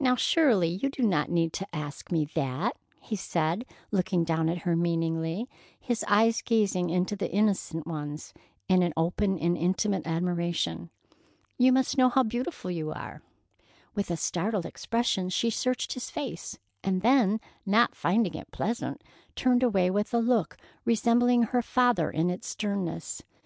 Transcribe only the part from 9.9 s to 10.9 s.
admiration.